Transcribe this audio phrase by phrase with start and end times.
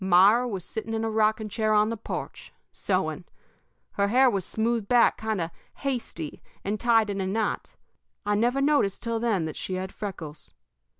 [0.03, 3.23] Myra was sitting in a rocking chair on the porch, sewing.
[3.91, 7.75] Her hair was smoothed back kind of hasty and tied in a knot.
[8.25, 10.55] I never noticed till then that she had freckles.